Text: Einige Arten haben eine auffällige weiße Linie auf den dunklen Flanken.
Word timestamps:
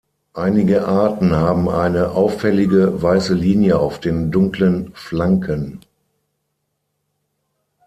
Einige 0.33 0.87
Arten 0.87 1.35
haben 1.35 1.69
eine 1.69 2.09
auffällige 2.13 3.03
weiße 3.03 3.35
Linie 3.35 3.77
auf 3.77 3.99
den 3.99 4.31
dunklen 4.31 4.95
Flanken. 4.95 5.81